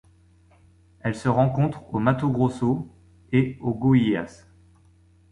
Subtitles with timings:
[1.01, 2.89] Elle se rencontre au Mato Grosso
[3.31, 4.47] et au Goiás.